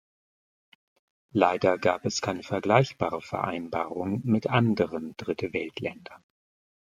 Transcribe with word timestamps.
Leider 1.31 1.77
gab 1.77 2.05
es 2.05 2.21
keine 2.23 2.41
vergleichbare 2.41 3.21
Vereinbarung 3.21 4.21
mit 4.25 4.47
anderen 4.47 5.15
Dritte-Welt-Ländern. 5.15 6.23